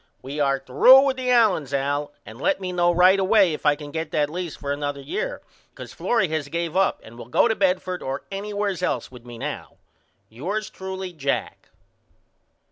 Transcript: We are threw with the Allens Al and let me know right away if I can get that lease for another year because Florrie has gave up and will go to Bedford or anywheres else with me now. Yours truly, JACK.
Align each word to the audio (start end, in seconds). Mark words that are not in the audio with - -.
We 0.23 0.39
are 0.39 0.57
threw 0.57 1.01
with 1.01 1.15
the 1.17 1.29
Allens 1.29 1.75
Al 1.75 2.11
and 2.25 2.41
let 2.41 2.59
me 2.59 2.71
know 2.71 2.91
right 2.91 3.19
away 3.19 3.53
if 3.53 3.67
I 3.67 3.75
can 3.75 3.91
get 3.91 4.09
that 4.09 4.31
lease 4.31 4.55
for 4.55 4.71
another 4.71 4.99
year 4.99 5.43
because 5.69 5.93
Florrie 5.93 6.27
has 6.29 6.47
gave 6.47 6.75
up 6.75 6.99
and 7.03 7.19
will 7.19 7.27
go 7.29 7.47
to 7.47 7.55
Bedford 7.55 8.01
or 8.01 8.23
anywheres 8.31 8.81
else 8.81 9.11
with 9.11 9.25
me 9.25 9.37
now. 9.37 9.75
Yours 10.27 10.71
truly, 10.71 11.13
JACK. 11.13 11.69